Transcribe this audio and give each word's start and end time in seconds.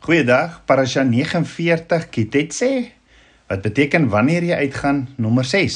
Goeiedag, 0.00 0.62
Parasha 0.64 1.02
49 1.04 2.06
Kitetse 2.08 2.68
wat 3.50 3.60
beteken 3.60 4.06
wanneer 4.08 4.46
jy 4.48 4.56
uitgaan 4.64 5.02
nommer 5.20 5.44
6. 5.44 5.74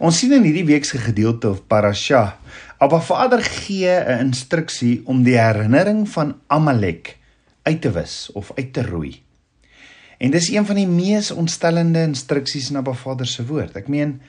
Ons 0.00 0.22
sien 0.22 0.32
in 0.32 0.46
hierdie 0.46 0.64
week 0.64 0.88
se 0.88 0.96
gedeelte 0.96 1.50
of 1.50 1.66
Parasha, 1.68 2.38
Abba 2.80 3.02
Vader 3.04 3.44
gee 3.44 3.92
'n 3.92 4.30
instruksie 4.30 5.02
om 5.04 5.20
die 5.28 5.36
herinnering 5.36 6.08
van 6.08 6.40
Amalek 6.48 7.18
uit 7.68 7.82
te 7.82 7.92
wis 7.92 8.32
of 8.32 8.50
uit 8.56 8.72
te 8.72 8.82
roei. 8.82 9.20
En 10.18 10.30
dis 10.30 10.48
een 10.48 10.64
van 10.66 10.76
die 10.76 10.88
mees 10.88 11.30
ontstellende 11.30 12.00
instruksies 12.00 12.70
in 12.70 12.76
Abba 12.76 12.92
Vader 12.92 13.26
se 13.26 13.44
woord. 13.46 13.76
Ek 13.76 13.88
meen, 13.88 14.22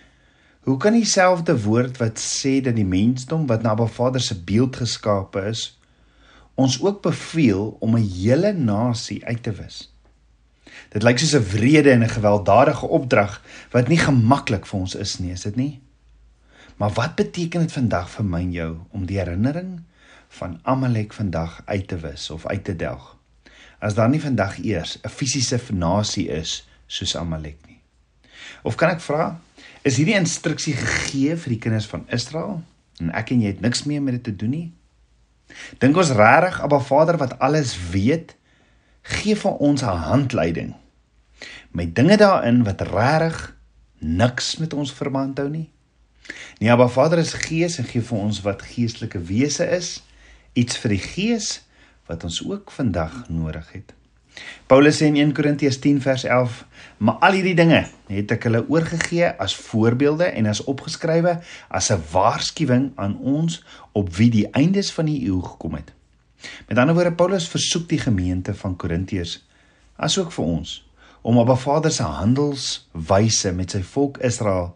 hoe 0.63 0.77
kan 0.77 0.93
dieselfde 0.93 1.55
woord 1.63 1.97
wat 1.97 2.19
sê 2.19 2.59
dat 2.61 2.75
die 2.75 2.85
mensdom 2.85 3.47
wat 3.47 3.63
na 3.63 3.69
Abba 3.69 3.87
Vader 3.87 4.21
se 4.21 4.35
beeld 4.35 4.75
geskape 4.75 5.47
is, 5.47 5.79
ons 6.55 6.81
ook 6.81 7.01
beveel 7.01 7.77
om 7.79 7.95
'n 7.95 8.07
hele 8.07 8.53
nasie 8.53 9.25
uit 9.25 9.43
te 9.43 9.51
wis. 9.51 9.93
Dit 10.89 11.03
lyk 11.03 11.19
soos 11.19 11.33
'n 11.33 11.49
wrede 11.55 11.91
en 11.91 12.03
'n 12.03 12.09
gewelddadige 12.09 12.87
opdrag 12.87 13.41
wat 13.71 13.87
nie 13.87 13.97
gemaklik 13.97 14.65
vir 14.65 14.79
ons 14.79 14.95
is 14.95 15.19
nie, 15.19 15.31
is 15.31 15.41
dit 15.41 15.55
nie? 15.55 15.81
Maar 16.77 16.91
wat 16.91 17.15
beteken 17.15 17.59
dit 17.59 17.71
vandag 17.71 18.09
vir 18.09 18.25
my 18.25 18.39
en 18.39 18.51
jou 18.51 18.77
om 18.89 19.05
die 19.05 19.17
herinnering 19.17 19.81
van 20.27 20.59
Amalek 20.63 21.13
vandag 21.13 21.61
uit 21.65 21.87
te 21.87 21.97
wis 21.97 22.29
of 22.29 22.45
uit 22.45 22.63
te 22.63 22.75
delg? 22.75 23.17
As 23.79 23.93
daar 23.93 24.09
nie 24.09 24.21
vandag 24.21 24.63
eers 24.63 24.97
'n 25.03 25.09
fisiese 25.09 25.59
nasie 25.73 26.27
is 26.27 26.67
soos 26.87 27.15
Amalek 27.15 27.57
nie. 27.67 27.79
Of 28.63 28.75
kan 28.75 28.89
ek 28.89 28.99
vra, 28.99 29.39
is 29.81 29.97
hierdie 29.97 30.19
instruksie 30.19 30.73
gegee 30.73 31.37
vir 31.37 31.49
die 31.49 31.59
kinders 31.59 31.85
van 31.85 32.05
Israel 32.09 32.61
en 32.99 33.11
ek 33.11 33.31
en 33.31 33.41
jy 33.41 33.47
het 33.47 33.61
niks 33.61 33.83
meer 33.83 34.01
met 34.01 34.13
dit 34.13 34.23
te 34.23 34.35
doen 34.35 34.49
nie? 34.49 34.71
Dink 35.77 35.97
ons 35.97 36.13
regtig 36.17 36.61
Abba 36.61 36.79
Vader 36.79 37.17
wat 37.17 37.39
alles 37.39 37.75
weet, 37.91 38.35
gee 39.01 39.35
vir 39.35 39.51
ons 39.51 39.81
'n 39.81 40.05
handleiding 40.05 40.75
met 41.71 41.95
dinge 41.95 42.17
daarin 42.17 42.63
wat 42.63 42.81
regtig 42.81 43.57
niks 43.97 44.57
met 44.57 44.73
ons 44.73 44.93
verband 44.93 45.37
hou 45.37 45.49
nie. 45.49 45.69
Nee, 46.59 46.71
Abba 46.71 46.87
Vader 46.87 47.17
is 47.17 47.33
gees 47.33 47.77
en 47.77 47.87
gee 47.87 48.01
vir 48.01 48.17
ons 48.17 48.41
wat 48.41 48.61
geestelike 48.61 49.19
wese 49.19 49.65
is, 49.69 50.03
iets 50.53 50.77
vir 50.77 50.95
die 50.95 51.03
gees 51.03 51.61
wat 52.05 52.23
ons 52.23 52.41
ook 52.45 52.71
vandag 52.71 53.29
nodig 53.29 53.71
het. 53.71 53.93
Paulus 54.67 54.97
sê 55.01 55.09
in 55.11 55.17
1 55.19 55.33
Korintiërs 55.33 55.79
10 55.79 56.01
vers 56.01 56.23
11: 56.23 56.65
"Maar 56.97 57.13
al 57.13 57.31
hierdie 57.31 57.55
dinge 57.55 57.87
het 58.07 58.31
ek 58.31 58.43
hulle 58.43 58.65
oorgegee 58.69 59.29
as 59.29 59.55
voorbeelde 59.55 60.23
en 60.23 60.45
as 60.45 60.63
opgeskrywe 60.63 61.39
as 61.67 61.91
'n 61.91 62.03
waarskuwing 62.11 62.91
aan 62.95 63.17
ons 63.19 63.63
op 63.91 64.15
wie 64.15 64.29
die 64.29 64.47
eindes 64.51 64.91
van 64.91 65.05
die 65.05 65.25
eeu 65.25 65.41
gekom 65.41 65.73
het." 65.73 65.91
Met 66.67 66.77
ander 66.77 66.95
woorde, 66.95 67.11
Paulus 67.11 67.47
versoek 67.47 67.89
die 67.89 67.99
gemeente 67.99 68.53
van 68.53 68.75
Korintiërs 68.75 69.43
asook 69.95 70.31
vir 70.31 70.45
ons 70.45 70.87
om 71.21 71.37
op 71.37 71.49
'n 71.49 71.57
Vader 71.57 71.91
se 71.91 72.03
handelswyse 72.03 73.51
met 73.51 73.71
sy 73.71 73.83
volk 73.83 74.17
Israel 74.17 74.75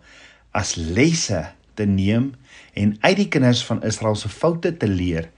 as 0.52 0.76
lesse 0.76 1.46
te 1.74 1.86
neem 1.86 2.34
en 2.74 2.98
uit 3.00 3.16
die 3.16 3.28
kinders 3.28 3.66
van 3.66 3.84
Israel 3.84 4.16
se 4.16 4.30
foute 4.30 4.78
te 4.78 4.88
leer, 4.88 5.30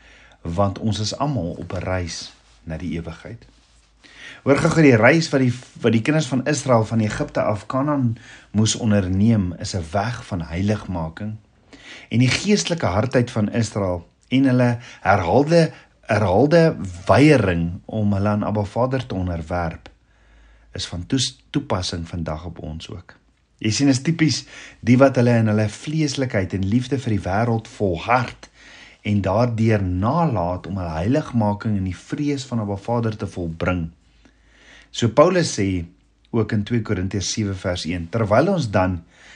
want 0.42 0.80
ons 0.80 1.00
is 1.00 1.18
almal 1.18 1.56
op 1.58 1.74
'n 1.74 1.84
reis 1.84 2.32
na 2.64 2.78
die 2.78 2.92
ewigheid. 2.92 3.46
Hoor 4.48 4.62
gou 4.64 4.80
die 4.80 4.96
reis 4.96 5.28
wat 5.28 5.42
die 5.44 5.52
wat 5.84 5.92
die 5.92 6.00
kinders 6.00 6.30
van 6.32 6.46
Israel 6.48 6.86
van 6.88 7.02
Egipte 7.04 7.42
af 7.44 7.66
Kanaan 7.68 8.14
moes 8.56 8.78
onderneem 8.80 9.50
is 9.60 9.76
'n 9.76 9.84
weg 9.92 10.22
van 10.26 10.42
heiligmaking. 10.42 11.36
En 12.10 12.20
die 12.20 12.32
geestelike 12.32 12.86
hardheid 12.86 13.32
van 13.32 13.52
Israel 13.52 14.08
en 14.30 14.44
hulle 14.44 14.78
herhaalde 15.02 15.72
herhaalde 16.02 16.78
weiering 17.08 17.82
om 17.86 18.14
hulle 18.14 18.30
aan 18.30 18.44
Abba 18.44 18.64
Vader 18.64 19.06
te 19.06 19.16
onderwerp 19.16 19.90
is 20.74 20.88
van 20.88 21.06
toepassing 21.50 22.08
vandag 22.08 22.46
op 22.46 22.60
ons 22.60 22.90
ook. 22.90 23.16
Jy 23.58 23.72
sien 23.72 23.88
is 23.88 24.02
tipies 24.02 24.46
die 24.80 24.98
wat 24.98 25.16
hulle 25.16 25.36
in 25.38 25.48
hulle 25.48 25.70
vleeslikheid 25.70 26.54
en 26.54 26.66
liefde 26.66 27.00
vir 27.00 27.18
die 27.18 27.26
wêreld 27.28 27.68
volhard 27.68 28.50
en 29.02 29.22
daardeur 29.22 29.84
nalat 29.84 30.68
om 30.68 30.78
hulle 30.78 31.00
heiligmaking 31.04 31.78
in 31.78 31.84
die 31.84 31.98
vrees 31.98 32.46
van 32.46 32.60
Abba 32.60 32.76
Vader 32.76 33.18
te 33.18 33.28
volbring. 33.28 33.90
So 34.98 35.12
Paulus 35.14 35.52
sê 35.54 35.86
ook 36.34 36.52
in 36.56 36.64
2 36.66 36.82
Korintiërs 36.82 37.28
7 37.36 37.54
vers 37.62 37.84
1: 37.86 38.08
Terwyl 38.10 38.48
ons 38.50 38.66
dan 38.74 38.96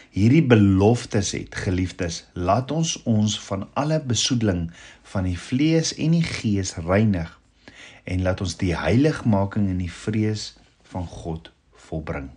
hierdie 0.09 0.41
beloftes 0.41 1.35
het, 1.37 1.53
geliefdes, 1.53 2.23
laat 2.33 2.71
ons 2.73 2.95
ons 3.05 3.35
van 3.45 3.67
alle 3.77 3.99
besoedeling 4.01 4.63
van 5.11 5.27
die 5.29 5.37
vlees 5.37 5.91
en 6.01 6.15
die 6.17 6.25
gees 6.25 6.73
reinig 6.81 7.29
en 8.09 8.23
laat 8.25 8.41
ons 8.41 8.55
die 8.57 8.71
heiligmaking 8.73 9.67
in 9.69 9.77
die 9.83 9.91
vrees 9.93 10.55
van 10.89 11.05
God 11.05 11.51
volbring. 11.85 12.31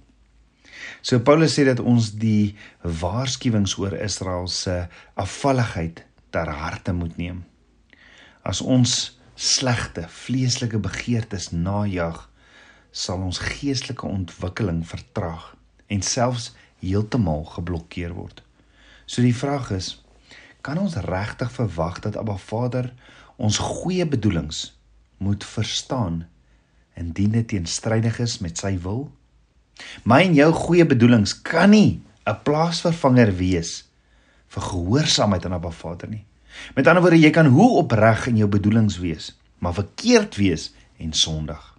So 1.00 1.16
Paulus 1.24 1.56
sê 1.56 1.64
dat 1.64 1.80
ons 1.80 2.12
die 2.20 2.52
waarskuwings 2.84 3.78
oor 3.80 3.96
Israel 4.04 4.50
se 4.52 4.82
afvalligheid 5.16 6.04
ter 6.28 6.52
harte 6.60 6.92
moet 6.92 7.16
neem. 7.16 7.40
As 8.44 8.60
ons 8.60 9.16
slegte 9.32 10.04
vleeslike 10.12 10.76
begeertes 10.84 11.54
najag, 11.56 12.20
sal 12.94 13.25
ons 13.27 13.41
geestelike 13.43 14.06
ontwikkeling 14.06 14.84
vertraag 14.87 15.49
en 15.91 16.03
selfs 16.06 16.53
heeltemal 16.78 17.43
geblokkeer 17.56 18.15
word. 18.15 18.43
So 19.06 19.25
die 19.25 19.34
vraag 19.34 19.72
is, 19.75 19.97
kan 20.65 20.78
ons 20.78 20.94
regtig 21.03 21.50
verwag 21.56 21.99
dat 22.06 22.16
Abba 22.16 22.37
Vader 22.38 22.93
ons 23.37 23.59
goeie 23.59 24.06
bedoelings 24.06 24.69
moet 25.19 25.43
verstaan 25.44 26.22
indien 26.94 27.34
dit 27.34 27.49
teenstrydig 27.56 28.21
is 28.22 28.38
met 28.38 28.62
sy 28.62 28.77
wil? 28.87 29.09
My 30.06 30.22
en 30.28 30.38
jou 30.38 30.53
goeie 30.55 30.87
bedoelings 30.87 31.34
kan 31.43 31.75
nie 31.75 32.00
'n 32.25 32.38
plaasvervanger 32.47 33.34
wees 33.37 33.84
vir 34.49 34.62
gehoorsaamheid 34.62 35.44
aan 35.44 35.59
Abba 35.59 35.71
Vader 35.71 36.09
nie. 36.09 36.25
Met 36.76 36.87
ander 36.87 37.03
woorde, 37.03 37.21
jy 37.21 37.31
kan 37.31 37.47
hoe 37.47 37.71
opreg 37.82 38.26
in 38.26 38.37
jou 38.37 38.49
bedoelings 38.49 38.99
wees, 38.99 39.34
maar 39.59 39.75
verkeerd 39.75 40.37
wees 40.37 40.72
en 40.99 41.12
sondig. 41.12 41.73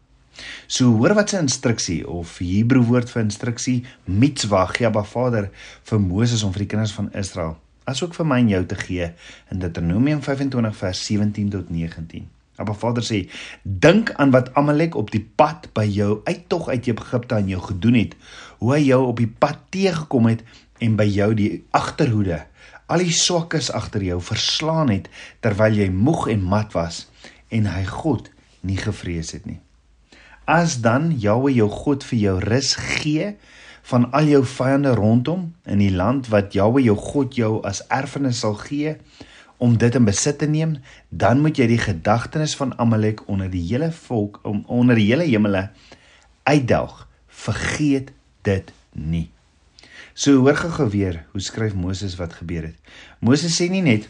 So 0.67 0.97
hoor 0.99 1.15
wat 1.15 1.29
se 1.29 1.39
instruksie 1.39 2.01
of 2.07 2.39
Hebreë 2.43 2.87
woord 2.87 3.11
vir 3.11 3.25
instruksie 3.25 3.77
mitzwa 4.05 4.65
gee 4.73 4.89
Abba 4.89 5.05
Vader 5.07 5.51
vir 5.83 6.01
Moses 6.01 6.43
om 6.43 6.53
vir 6.55 6.65
die 6.65 6.73
kinders 6.75 6.95
van 6.95 7.11
Israel 7.13 7.55
asook 7.89 8.15
vir 8.17 8.27
my 8.27 8.39
en 8.41 8.49
jou 8.49 8.61
te 8.69 8.77
gee 8.79 9.11
in 9.53 9.61
Deuteronomium 9.61 10.21
25 10.25 10.73
vers 10.79 11.03
17 11.05 11.51
tot 11.53 11.69
19. 11.69 12.25
Abba 12.61 12.73
Vader 12.73 13.03
sê: 13.03 13.25
Dink 13.63 14.13
aan 14.15 14.31
wat 14.31 14.53
Amalek 14.55 14.95
op 14.95 15.11
die 15.13 15.21
pad 15.21 15.69
by 15.75 15.85
jou 15.91 16.21
uittog 16.25 16.69
uit 16.71 16.87
Egipte 16.87 17.35
aan 17.35 17.51
jou 17.51 17.61
gedoen 17.61 17.99
het, 17.99 18.15
hoe 18.63 18.73
hy 18.73 18.81
jou 18.87 19.01
op 19.09 19.19
die 19.21 19.29
pad 19.29 19.59
teëgekom 19.75 20.31
het 20.31 20.45
en 20.83 20.95
by 20.99 21.07
jou 21.07 21.33
die 21.37 21.51
agterhoede, 21.75 22.41
al 22.87 23.03
die 23.03 23.13
swakkes 23.13 23.71
agter 23.75 24.03
jou 24.05 24.21
verslaan 24.21 24.93
het 24.93 25.11
terwyl 25.43 25.77
jy 25.77 25.89
moeg 25.91 26.29
en 26.33 26.45
mat 26.45 26.73
was 26.77 27.05
en 27.53 27.69
hy 27.69 27.85
God 27.89 28.31
nie 28.65 28.79
gevrees 28.81 29.35
het 29.35 29.45
nie. 29.49 29.64
As 30.45 30.77
dan 30.85 31.09
Jahwe 31.17 31.49
jou 31.57 31.65
God 31.73 32.03
vir 32.05 32.19
jou 32.19 32.35
rus 32.43 32.75
gee 32.77 33.31
van 33.89 34.03
al 34.13 34.29
jou 34.29 34.43
vyande 34.45 34.91
rondom 34.93 35.47
in 35.65 35.81
die 35.81 35.93
land 35.93 36.29
wat 36.29 36.53
Jahwe 36.53 36.83
jou 36.85 36.93
God 37.01 37.33
jou 37.33 37.51
as 37.65 37.81
erfenis 37.89 38.43
sal 38.45 38.53
gee 38.61 38.93
om 39.57 39.77
dit 39.81 39.95
in 39.95 40.05
besit 40.05 40.37
te 40.37 40.45
neem, 40.45 40.75
dan 41.09 41.41
moet 41.41 41.57
jy 41.57 41.65
die 41.71 41.81
gedagtenis 41.81 42.53
van 42.59 42.75
Amalek 42.77 43.23
onder 43.31 43.49
die 43.49 43.63
hele 43.65 43.89
volk 43.91 44.37
om 44.45 44.61
onder 44.69 44.99
die 44.99 45.07
hele 45.07 45.25
hemele 45.25 45.69
uitdelg. 46.43 47.07
Vergeet 47.25 48.11
dit 48.45 48.69
nie. 48.93 49.29
So 50.13 50.45
hoor 50.45 50.59
gou 50.61 50.89
weer 50.93 51.23
hoe 51.31 51.41
skryf 51.41 51.73
Moses 51.73 52.19
wat 52.21 52.37
gebeur 52.37 52.69
het. 52.69 52.77
Moses 53.19 53.57
sê 53.57 53.65
nie 53.71 53.81
net 53.81 54.05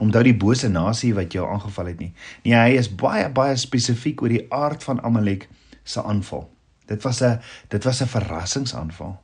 omdat 0.00 0.24
die 0.24 0.36
bose 0.38 0.68
nasie 0.70 1.10
wat 1.18 1.34
jou 1.34 1.44
aangeval 1.50 1.90
het 1.90 1.98
nie. 2.00 2.12
Nee, 2.44 2.54
hy 2.54 2.78
is 2.78 2.88
baie 2.88 3.26
baie 3.34 3.58
spesifiek 3.58 4.22
oor 4.22 4.32
die 4.32 4.46
aard 4.54 4.86
van 4.86 5.02
Amalek 5.04 5.48
se 5.90 6.02
aanval. 6.02 6.48
Dit 6.86 7.02
was 7.02 7.20
'n 7.22 7.40
dit 7.68 7.84
was 7.84 8.00
'n 8.02 8.06
verrassingsaanval. 8.06 9.20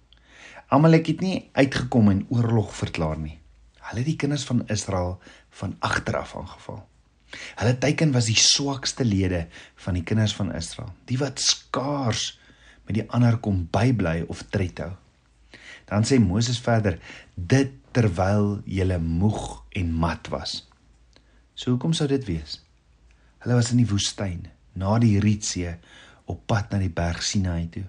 Amalek 0.69 1.07
het 1.07 1.21
nie 1.21 1.49
uitgekom 1.53 2.11
en 2.11 2.27
oorlog 2.29 2.75
verklaar 2.75 3.19
nie. 3.19 3.39
Hulle 3.87 4.03
het 4.03 4.07
die 4.07 4.17
kinders 4.17 4.45
van 4.45 4.67
Israel 4.69 5.19
van 5.51 5.77
agter 5.79 6.17
af 6.17 6.37
aangeval. 6.37 6.89
Hulle 7.55 7.79
teiken 7.79 8.13
was 8.13 8.29
die 8.31 8.39
swakste 8.39 9.05
lede 9.05 9.47
van 9.75 9.95
die 9.95 10.03
kinders 10.03 10.35
van 10.35 10.55
Israel, 10.55 10.93
die 11.05 11.19
wat 11.19 11.41
skaars 11.41 12.39
met 12.87 12.95
die 12.95 13.07
ander 13.11 13.39
kom 13.43 13.69
bybly 13.71 14.25
of 14.29 14.43
tred 14.51 14.79
hou. 14.79 14.93
Dan 15.87 16.07
sê 16.07 16.19
Moses 16.19 16.59
verder: 16.59 16.99
"Dit 17.35 17.73
terwyl 17.91 18.61
julle 18.65 18.99
moeg 18.99 19.63
en 19.71 19.93
mat 19.93 20.29
was." 20.29 20.69
So 21.55 21.71
hoekom 21.71 21.93
sou 21.93 22.09
dit 22.09 22.25
wees? 22.25 22.61
Hulle 23.39 23.55
was 23.55 23.71
in 23.71 23.81
die 23.81 23.89
woestyn, 23.89 24.49
na 24.75 24.99
die 24.99 25.19
Rietsee 25.21 25.79
op 26.27 26.47
pad 26.47 26.71
na 26.71 26.79
die 26.83 26.93
berg 26.93 27.23
Sinaï 27.23 27.67
toe. 27.71 27.85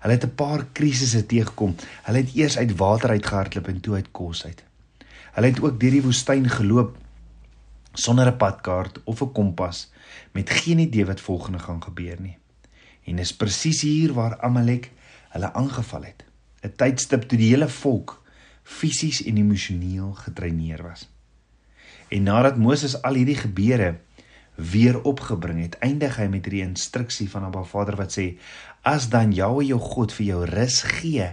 Hulle 0.00 0.14
het 0.14 0.24
'n 0.24 0.34
paar 0.34 0.66
krisisse 0.72 1.26
teëgekom. 1.26 1.74
Hulle 2.06 2.18
het 2.18 2.34
eers 2.34 2.58
uit 2.58 2.76
water 2.76 3.10
uitgehardloop 3.10 3.68
en 3.68 3.80
toe 3.80 3.94
uit 3.94 4.10
kos 4.10 4.44
uit. 4.44 4.64
Hulle 5.32 5.46
het 5.46 5.60
ook 5.60 5.80
deur 5.80 5.90
die 5.90 6.02
woestyn 6.02 6.48
geloop 6.48 6.96
sonder 7.92 8.26
'n 8.26 8.36
padkaart 8.36 9.00
of 9.04 9.22
'n 9.22 9.32
kompas 9.32 9.90
met 10.32 10.50
geen 10.50 10.78
idee 10.78 11.06
wat 11.06 11.20
volgende 11.20 11.58
gaan 11.58 11.82
gebeur 11.82 12.20
nie. 12.20 12.38
En 13.04 13.18
is 13.18 13.36
presies 13.36 13.80
hier 13.80 14.12
waar 14.12 14.40
Amalek 14.40 14.90
hulle 15.28 15.52
aangeval 15.52 16.02
het. 16.02 16.24
'n 16.62 16.72
Tydstip 16.76 17.22
toe 17.22 17.38
die 17.38 17.48
hele 17.48 17.68
volk 17.68 18.22
fisies 18.62 19.24
en 19.24 19.36
emosioneel 19.36 20.12
gedreineer 20.12 20.82
was. 20.82 21.08
En 22.08 22.22
nadat 22.22 22.56
Moses 22.56 23.02
al 23.02 23.14
hierdie 23.14 23.36
gebeure 23.36 24.00
weer 24.54 25.00
opgebring 25.02 25.62
het, 25.62 25.78
eindig 25.80 26.18
hy 26.20 26.26
met 26.28 26.44
hierdie 26.44 26.64
instruksie 26.64 27.28
van 27.30 27.46
Abba 27.48 27.62
Vader 27.64 27.96
wat 27.96 28.12
sê: 28.12 28.36
"As 28.82 29.08
dan 29.08 29.32
Jahwe 29.32 29.64
jou 29.64 29.78
God 29.80 30.12
vir 30.12 30.26
jou 30.26 30.44
rus 30.44 30.82
gee 30.82 31.32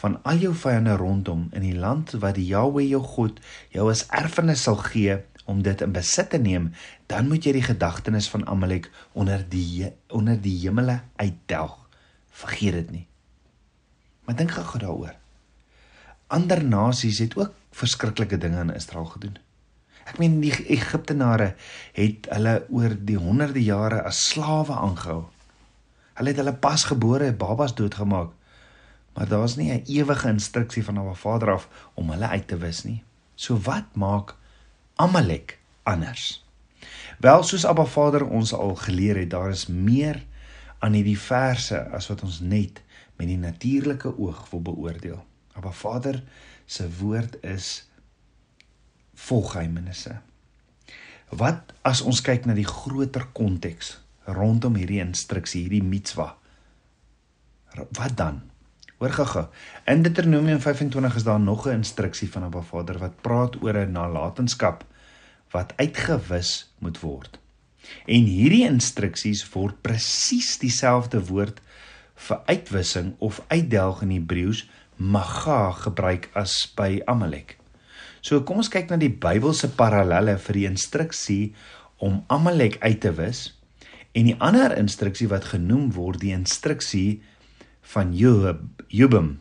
van 0.00 0.20
al 0.22 0.36
jou 0.36 0.54
vyande 0.54 0.96
rondom 0.96 1.48
in 1.52 1.62
die 1.62 1.76
land 1.76 2.10
wat 2.10 2.34
die 2.34 2.46
Jahwe 2.46 2.86
jou 2.88 3.02
God 3.02 3.40
jou 3.70 3.90
as 3.90 4.06
erfenis 4.08 4.62
sal 4.62 4.76
gee 4.76 5.18
om 5.44 5.62
dit 5.62 5.80
in 5.80 5.92
besit 5.92 6.30
te 6.30 6.38
neem, 6.38 6.72
dan 7.06 7.28
moet 7.28 7.44
jy 7.44 7.52
die 7.52 7.66
gedagtenis 7.66 8.28
van 8.30 8.46
Amalek 8.46 8.90
onder 9.12 9.44
die 9.48 9.92
onder 10.08 10.40
die 10.40 10.58
hemele 10.62 11.00
uitdelg. 11.16 11.88
Vergeet 12.30 12.72
dit 12.72 12.90
nie." 12.90 13.06
Maar 14.24 14.36
dink 14.36 14.50
gou 14.50 14.78
daaroor. 14.78 15.14
Ander 16.30 16.64
nasies 16.64 17.18
het 17.18 17.36
ook 17.36 17.54
verskriklike 17.74 18.38
dinge 18.38 18.56
aan 18.56 18.74
Israel 18.74 19.04
gedoen. 19.04 19.38
Ek 20.10 20.18
meen 20.18 20.40
die 20.42 20.50
Egiptenare 20.74 21.52
het 21.94 22.26
hulle 22.34 22.56
oor 22.74 22.96
die 22.98 23.18
honderde 23.20 23.62
jare 23.62 24.02
as 24.08 24.24
slawe 24.32 24.74
aangehou. 24.74 25.22
Hulle 26.18 26.32
het 26.32 26.40
hulle 26.42 26.54
pasgebore 26.58 27.30
babas 27.32 27.76
doodgemaak. 27.78 28.32
Maar 29.14 29.28
daar's 29.30 29.56
nie 29.56 29.70
'n 29.70 29.84
ewige 29.86 30.28
instruksie 30.28 30.84
van 30.84 30.98
'n 30.98 31.14
Vader 31.14 31.50
af 31.50 31.68
om 31.94 32.10
hulle 32.10 32.26
uit 32.26 32.48
te 32.48 32.58
wis 32.58 32.82
nie. 32.84 33.02
So 33.34 33.56
wat 33.56 33.94
maak 33.94 34.34
Amalek 34.96 35.58
anders? 35.82 36.44
Wel, 37.18 37.42
soos 37.42 37.64
Abba 37.64 37.84
Vader 37.84 38.26
ons 38.26 38.54
al 38.54 38.74
geleer 38.74 39.16
het, 39.16 39.30
daar 39.30 39.50
is 39.50 39.66
meer 39.66 40.24
aan 40.78 40.92
hierdie 40.92 41.18
verse 41.18 41.88
as 41.88 42.06
wat 42.06 42.22
ons 42.22 42.40
net 42.40 42.82
met 43.16 43.26
die 43.26 43.38
natuurlike 43.38 44.18
oog 44.18 44.50
wil 44.50 44.62
beoordeel. 44.62 45.24
Abba 45.52 45.70
Vader 45.70 46.22
se 46.66 46.88
woord 46.98 47.42
is 47.42 47.89
vol 49.26 49.42
geheimenisse. 49.42 50.18
Wat 51.30 51.72
as 51.86 52.02
ons 52.02 52.22
kyk 52.26 52.46
na 52.46 52.54
die 52.58 52.66
groter 52.66 53.28
konteks 53.36 53.98
rondom 54.26 54.76
hierdie 54.78 55.02
instruksie, 55.02 55.64
hierdie 55.66 55.84
mitswa? 55.86 56.34
Wat 57.96 58.16
dan? 58.18 58.40
Hoor 59.00 59.14
gou-gou. 59.16 59.46
In 59.88 60.02
Deuteronomium 60.04 60.60
25 60.60 61.14
is 61.16 61.24
daar 61.24 61.40
nog 61.40 61.66
'n 61.66 61.80
instruksie 61.80 62.30
van 62.30 62.42
Abba 62.42 62.60
Vader 62.60 62.98
wat 62.98 63.20
praat 63.20 63.62
oor 63.62 63.76
'n 63.76 63.92
nalatenskap 63.92 64.84
wat 65.50 65.72
uitgewis 65.76 66.72
moet 66.78 67.00
word. 67.00 67.38
En 68.06 68.22
hierdie 68.24 68.66
instruksies 68.66 69.48
word 69.52 69.80
presies 69.82 70.58
dieselfde 70.58 71.26
woord 71.26 71.60
vir 72.14 72.42
uitwissing 72.46 73.14
of 73.18 73.40
uitdelg 73.48 74.02
in 74.02 74.10
Hebreëus 74.10 74.68
maga 74.96 75.70
gebruik 75.72 76.28
as 76.34 76.72
by 76.76 77.00
Amalek. 77.04 77.59
So 78.20 78.42
kom 78.44 78.60
ons 78.60 78.68
kyk 78.68 78.90
na 78.90 78.98
die 79.00 79.12
Bybelse 79.12 79.70
parallelle 79.76 80.36
vir 80.38 80.58
die 80.58 80.66
instruksie 80.68 81.54
om 82.04 82.20
Amalek 82.28 82.76
uit 82.84 83.00
te 83.00 83.12
wis 83.16 83.50
en 84.12 84.26
die 84.28 84.36
ander 84.42 84.74
instruksie 84.76 85.28
wat 85.30 85.52
genoem 85.52 85.92
word 85.94 86.20
die 86.20 86.34
instruksie 86.34 87.22
van 87.94 88.12
Jubim 88.12 89.38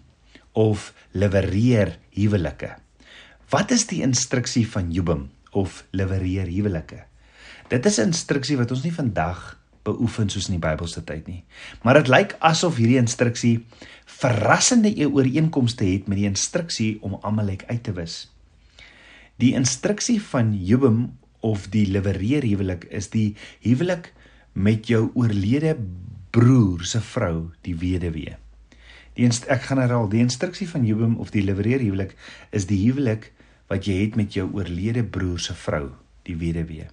of 0.54 0.94
lewereer 1.12 1.98
huwelike. 2.16 2.76
Wat 3.50 3.72
is 3.72 3.88
die 3.90 4.04
instruksie 4.06 4.66
van 4.70 4.92
Jubim 4.94 5.30
of 5.52 5.84
lewereer 5.92 6.48
huwelike? 6.48 7.06
Dit 7.70 7.86
is 7.86 8.00
'n 8.00 8.10
instruksie 8.14 8.58
wat 8.58 8.72
ons 8.72 8.84
nie 8.84 8.94
vandag 8.94 9.58
beoefen 9.84 10.30
soos 10.30 10.48
in 10.50 10.60
die 10.60 10.68
Bybelse 10.68 11.04
tyd 11.04 11.28
nie. 11.28 11.44
Maar 11.84 11.94
dit 11.94 12.08
lyk 12.08 12.36
asof 12.40 12.76
hierdie 12.76 12.98
instruksie 12.98 13.66
verrassende 14.06 14.92
ooreenkomste 15.08 15.86
het 15.86 16.08
met 16.08 16.18
die 16.18 16.30
instruksie 16.30 16.98
om 17.02 17.20
Amalek 17.22 17.64
uit 17.68 17.84
te 17.84 17.94
wis. 17.94 18.30
Die 19.40 19.54
instruksie 19.56 20.20
van 20.20 20.52
Jubim 20.52 21.14
of 21.40 21.70
die 21.72 21.86
lewereer 21.88 22.44
huwelik 22.44 22.84
is 22.92 23.08
die 23.14 23.38
huwelik 23.64 24.12
met 24.52 24.90
jou 24.92 25.06
oorlede 25.16 25.78
broer 26.36 26.84
se 26.84 27.00
vrou, 27.00 27.52
die 27.64 27.78
weduwee. 27.80 28.36
Die 29.16 29.30
ek 29.48 29.64
gaan 29.70 29.80
herhaal, 29.80 30.10
die 30.12 30.20
instruksie 30.20 30.68
van 30.68 30.84
Jubim 30.84 31.16
of 31.24 31.32
die 31.32 31.46
lewereer 31.46 31.80
huwelik 31.80 32.18
is 32.52 32.68
die 32.68 32.82
huwelik 32.84 33.30
wat 33.72 33.88
jy 33.88 34.02
het 34.02 34.20
met 34.20 34.36
jou 34.36 34.50
oorlede 34.58 35.06
broer 35.08 35.40
se 35.40 35.56
vrou, 35.56 35.86
die 36.28 36.36
weduwee. 36.36 36.90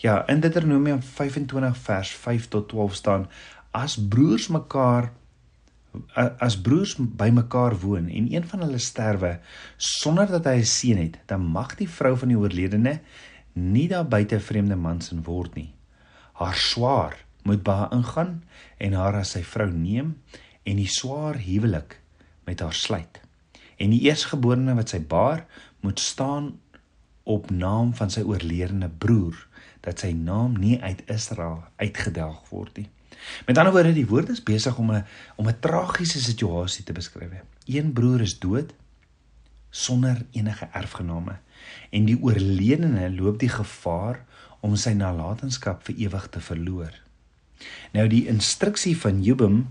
Ja, 0.00 0.22
in 0.32 0.40
Deuteronomium 0.40 1.02
25 1.02 1.76
vers 1.76 2.14
5 2.24 2.48
tot 2.56 2.70
12 2.72 2.96
staan 3.02 3.28
as 3.76 3.98
broers 4.00 4.48
mekaar 4.48 5.12
as 6.14 6.56
broers 6.60 6.96
bymekaar 6.98 7.78
woon 7.82 8.08
en 8.08 8.32
een 8.32 8.44
van 8.46 8.64
hulle 8.64 8.78
sterwe 8.78 9.38
sonder 9.76 10.26
dat 10.30 10.44
hy 10.44 10.58
'n 10.60 10.64
seun 10.64 10.98
het, 10.98 11.18
dan 11.26 11.40
mag 11.40 11.76
die 11.76 11.88
vrou 11.88 12.16
van 12.16 12.28
die 12.28 12.38
oorledene 12.38 13.00
nie 13.52 13.88
daar 13.88 14.08
buite 14.08 14.40
vreemde 14.40 14.76
mans 14.76 15.12
in 15.12 15.22
word 15.22 15.54
nie. 15.54 15.72
Haar 16.32 16.56
swaar 16.56 17.24
moet 17.42 17.62
by 17.62 17.72
haar 17.72 17.92
ingaan 17.92 18.42
en 18.78 18.92
haar 18.92 19.14
as 19.14 19.30
sy 19.30 19.42
vrou 19.42 19.70
neem 19.72 20.16
en 20.62 20.76
die 20.76 20.90
swaar 20.90 21.38
huwelik 21.38 22.00
met 22.44 22.60
haar 22.60 22.74
sluit. 22.74 23.20
En 23.76 23.90
die 23.90 24.02
eersgeborene 24.08 24.74
wat 24.74 24.88
sy 24.88 25.00
baar 25.00 25.46
moet 25.80 26.00
staan 26.00 26.58
op 27.24 27.50
naam 27.50 27.94
van 27.94 28.10
sy 28.10 28.22
oorledene 28.22 28.88
broer 28.88 29.38
dat 29.86 30.02
sy 30.02 30.12
naam 30.12 30.56
nie 30.58 30.78
uit 30.82 31.02
Israel 31.10 31.64
uitgedelg 31.76 32.50
word 32.50 32.76
nie. 32.82 32.88
Met 33.46 33.58
ander 33.58 33.72
woorde, 33.72 33.92
die 33.92 34.06
woord 34.06 34.28
is 34.28 34.42
besig 34.42 34.78
om 34.78 34.92
'n 34.92 35.04
om 35.36 35.48
'n 35.48 35.60
tragiese 35.60 36.20
situasie 36.20 36.84
te 36.84 36.92
beskryf. 36.92 37.30
Een 37.64 37.92
broer 37.92 38.20
is 38.20 38.38
dood 38.38 38.74
sonder 39.70 40.24
enige 40.32 40.68
erfgename 40.72 41.38
en 41.90 42.04
die 42.04 42.18
oorledene 42.22 43.10
loop 43.14 43.38
die 43.38 43.48
gevaar 43.48 44.24
om 44.60 44.76
sy 44.76 44.92
nalatenskap 44.96 45.84
vir 45.84 45.94
ewig 45.96 46.28
te 46.28 46.40
verloor. 46.40 46.94
Nou 47.92 48.08
die 48.08 48.26
instruksie 48.26 48.96
van 48.96 49.22
Jubim 49.22 49.66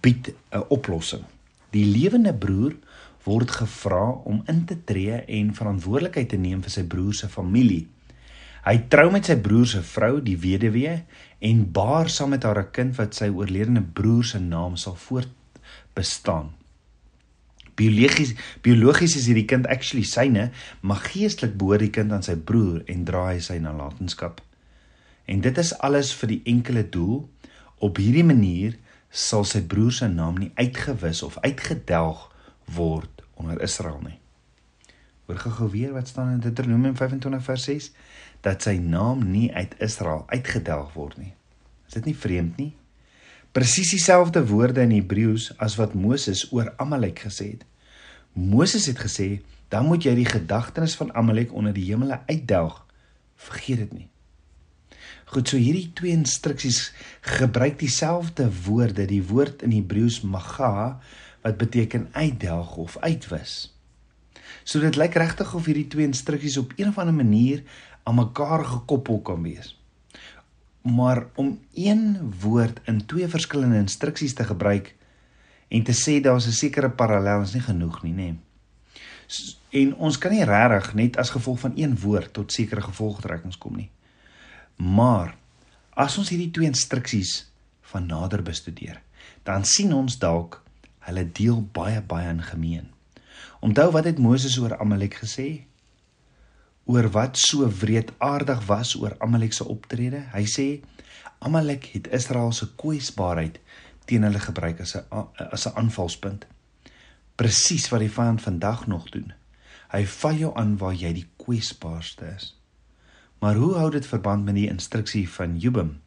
bied 0.00 0.34
'n 0.50 0.64
oplossing. 0.68 1.24
Die 1.70 1.84
lewende 1.84 2.34
broer 2.34 2.76
word 3.24 3.50
gevra 3.50 4.10
om 4.24 4.42
in 4.46 4.64
te 4.64 4.84
tree 4.84 5.24
en 5.24 5.54
verantwoordelikheid 5.54 6.28
te 6.28 6.36
neem 6.36 6.62
vir 6.62 6.70
sy 6.70 6.84
broer 6.84 7.14
se 7.14 7.28
familie 7.28 7.88
Hy 8.64 8.78
trou 8.88 9.10
met 9.12 9.26
sy 9.28 9.36
broer 9.44 9.66
se 9.68 9.82
vrou, 9.84 10.22
die 10.24 10.38
weduwee, 10.40 10.94
en 11.44 11.64
baar 11.76 12.08
saam 12.08 12.30
met 12.32 12.46
haar 12.48 12.62
'n 12.62 12.70
kind 12.72 12.96
wat 12.96 13.14
sy 13.14 13.28
oorledene 13.28 13.82
broer 13.82 14.24
se 14.24 14.38
naam 14.38 14.76
sal 14.76 14.96
voortbestaan. 14.96 16.52
Biologies 17.76 18.34
biologies 18.62 19.16
is 19.16 19.26
hierdie 19.26 19.44
kind 19.44 19.66
actually 19.66 20.04
syne, 20.04 20.50
maar 20.80 20.96
geestelik 20.96 21.58
behoort 21.58 21.80
die 21.80 21.90
kind 21.90 22.12
aan 22.12 22.22
sy 22.22 22.36
broer 22.36 22.82
en 22.86 23.04
dra 23.04 23.26
hy 23.32 23.38
sy 23.38 23.58
nalatenskap. 23.58 24.40
En 25.26 25.40
dit 25.40 25.58
is 25.58 25.78
alles 25.78 26.14
vir 26.14 26.28
die 26.28 26.42
enkele 26.44 26.88
doel 26.88 27.28
op 27.78 27.96
hierdie 27.96 28.24
manier 28.24 28.78
sal 29.10 29.44
sy 29.44 29.60
broer 29.62 29.92
se 29.92 30.08
naam 30.08 30.38
nie 30.38 30.52
uitgewis 30.54 31.22
of 31.22 31.38
uitgedelg 31.42 32.30
word 32.64 33.22
onder 33.34 33.60
Israel 33.62 34.00
nie. 34.02 34.18
Hoor 35.26 35.36
gou-gou 35.36 35.70
weer 35.70 35.92
wat 35.92 36.08
staan 36.08 36.32
in 36.32 36.40
Deuteronomium 36.40 36.96
25 36.96 37.44
vers 37.44 37.64
6 37.64 37.90
dat 38.44 38.66
sy 38.66 38.76
naam 38.76 39.24
nie 39.32 39.48
uit 39.56 39.72
Israel 39.82 40.24
uitgedelg 40.28 40.92
word 40.96 41.16
nie. 41.20 41.32
Is 41.88 41.96
dit 41.96 42.10
nie 42.10 42.16
vreemd 42.16 42.58
nie? 42.60 42.72
Presies 43.54 43.92
dieselfde 43.94 44.42
woorde 44.50 44.82
in 44.82 44.92
Hebreëus 44.92 45.52
as 45.62 45.78
wat 45.78 45.94
Moses 45.94 46.44
oor 46.52 46.72
Amalek 46.82 47.24
gesê 47.24 47.54
het. 47.54 47.62
Moses 48.34 48.86
het 48.90 48.98
gesê, 48.98 49.40
"Dan 49.68 49.86
moet 49.86 50.02
jy 50.02 50.14
die 50.14 50.28
gedagtenis 50.28 50.96
van 50.96 51.14
Amalek 51.14 51.52
onder 51.52 51.72
die 51.72 51.84
hemele 51.84 52.20
uitdelg." 52.26 52.86
Vergeet 53.36 53.78
dit 53.78 53.92
nie. 53.92 54.08
Goed, 55.24 55.48
so 55.48 55.56
hierdie 55.56 55.92
twee 55.92 56.12
instruksies 56.12 56.92
gebruik 57.20 57.78
dieselfde 57.78 58.50
woorde, 58.64 59.06
die 59.06 59.22
woord 59.22 59.62
in 59.62 59.70
Hebreëus 59.70 60.20
maga 60.20 61.00
wat 61.42 61.56
beteken 61.56 62.08
uitdelg 62.12 62.76
of 62.76 62.98
uitwis. 62.98 63.74
So 64.64 64.80
dit 64.80 64.96
lyk 64.96 65.14
regtig 65.14 65.54
of 65.54 65.64
hierdie 65.64 65.88
twee 65.92 66.06
instruksies 66.06 66.56
op 66.56 66.72
een 66.76 66.88
of 66.88 66.98
ander 66.98 67.14
manier 67.14 67.62
aan 68.04 68.14
mekaar 68.20 68.64
gekoppel 68.64 69.20
kan 69.20 69.42
wees. 69.42 69.74
Maar 70.82 71.26
om 71.34 71.58
een 71.72 72.32
woord 72.40 72.80
in 72.84 73.06
twee 73.06 73.28
verskillende 73.28 73.80
instruksies 73.80 74.34
te 74.34 74.44
gebruik 74.44 74.94
en 75.68 75.82
te 75.82 75.92
sê 75.96 76.20
daar's 76.20 76.46
'n 76.46 76.52
sekere 76.52 76.90
parallel 76.90 77.42
is 77.42 77.54
nie 77.54 77.62
genoeg 77.62 78.02
nie, 78.02 78.12
nê. 78.12 78.34
En 79.70 79.94
ons 79.94 80.18
kan 80.18 80.30
nie 80.30 80.44
regtig 80.44 80.94
net 80.94 81.16
as 81.16 81.30
gevolg 81.30 81.60
van 81.60 81.72
een 81.76 81.98
woord 81.98 82.32
tot 82.32 82.52
sekere 82.52 82.80
gevolgtrekkings 82.80 83.58
kom 83.58 83.76
nie. 83.76 83.90
Maar 84.76 85.36
as 85.94 86.18
ons 86.18 86.28
hierdie 86.28 86.50
twee 86.50 86.66
instruksies 86.66 87.46
van 87.80 88.06
nader 88.06 88.42
bestudeer, 88.42 89.00
dan 89.42 89.64
sien 89.64 89.92
ons 89.92 90.18
dalk 90.18 90.62
hulle 90.98 91.32
deel 91.32 91.62
baie 91.72 92.00
baie 92.02 92.28
in 92.28 92.42
gemeen. 92.42 92.88
Onthou 93.60 93.90
wat 93.90 94.04
het 94.04 94.18
Moses 94.18 94.58
oor 94.58 94.78
Amalek 94.78 95.14
gesê? 95.14 95.64
Oor 96.84 97.08
wat 97.10 97.38
so 97.40 97.68
wreedaardig 97.68 98.66
was 98.66 98.94
oor 99.00 99.14
Amalek 99.18 99.52
se 99.52 99.64
optrede. 99.64 100.24
Hy 100.32 100.44
sê 100.48 100.66
Amalek 101.38 101.88
het 101.92 102.10
Israel 102.12 102.52
se 102.52 102.68
kwesbaarheid 102.76 103.60
teen 104.04 104.24
hulle 104.26 104.40
gebruik 104.40 104.80
as 104.80 104.96
'n 104.96 105.04
as 105.50 105.66
'n 105.66 105.76
aanvalspunt. 105.76 106.46
Presies 107.36 107.88
wat 107.88 108.00
die 108.00 108.10
vyand 108.10 108.42
vandag 108.42 108.86
nog 108.86 109.08
doen. 109.10 109.32
Hy 109.90 110.06
val 110.06 110.34
jou 110.34 110.52
aan 110.56 110.76
waar 110.76 110.94
jy 110.94 111.12
die 111.12 111.28
kwesbaarste 111.36 112.26
is. 112.36 112.60
Maar 113.38 113.54
hoe 113.54 113.74
hou 113.74 113.90
dit 113.90 114.06
verband 114.06 114.44
met 114.44 114.54
die 114.54 114.68
instruksie 114.68 115.28
van 115.28 115.58
Jubim? 115.58 116.00